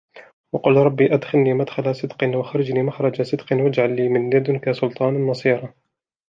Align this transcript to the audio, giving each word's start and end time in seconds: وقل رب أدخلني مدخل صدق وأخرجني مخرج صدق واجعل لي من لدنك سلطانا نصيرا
وقل 0.53 0.75
رب 0.75 1.01
أدخلني 1.01 1.53
مدخل 1.53 1.95
صدق 1.95 2.23
وأخرجني 2.23 2.83
مخرج 2.83 3.21
صدق 3.21 3.53
واجعل 3.53 3.95
لي 3.95 4.09
من 4.09 4.29
لدنك 4.29 4.71
سلطانا 4.71 5.19
نصيرا 5.19 5.73